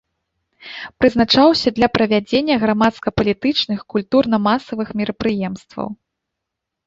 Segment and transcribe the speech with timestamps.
[1.01, 5.87] Прызначаўся для правядзення грамадска-палітычычных, культурна-масавых мерапрыемстваў.